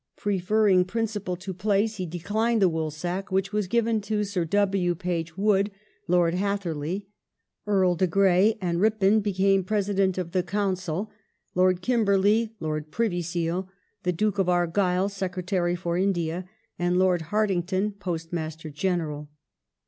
[0.17, 4.95] Preferring principle to place, he declined the Woolsack which was given to Sir W.
[4.95, 5.69] Page Wood
[6.07, 7.05] (Lord Hatherley).
[7.67, 11.11] Earl de Grey and Ripon became President of the Council;
[11.53, 13.69] Lord Kimberley, Lord Privy Seal;
[14.01, 16.49] the Duke of Argyll, Secretary for India,
[16.79, 19.29] and Lord Hartington, Postmaster General.